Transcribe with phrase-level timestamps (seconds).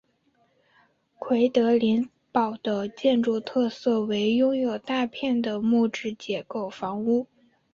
[1.19, 7.27] 奎德林堡的建筑特色为拥有大片的木质结构房屋。